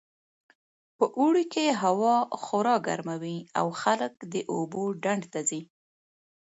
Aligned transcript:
په 0.97 1.05
اوړي 1.19 1.45
کې 1.53 1.77
هوا 1.83 2.15
خورا 2.41 2.75
ګرمه 2.87 3.15
وي 3.23 3.37
او 3.59 3.67
خلک 3.81 4.13
د 4.33 4.35
اوبو 4.53 4.83
ډنډ 5.03 5.23
ته 5.33 5.39
ځي 5.49 5.61